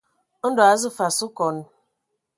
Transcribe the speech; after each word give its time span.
Ndɔ 0.49 0.61
a 0.65 0.69
azu 0.73 0.89
fas 0.97 1.17
okɔn. 1.27 1.57